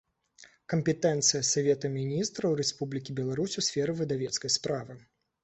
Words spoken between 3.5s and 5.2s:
у сферы выдавецкай справы